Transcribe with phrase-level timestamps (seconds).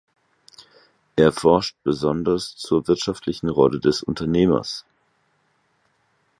[1.15, 4.83] Er forscht besonders zur wirtschaftlichen Rolle des Unternehmers.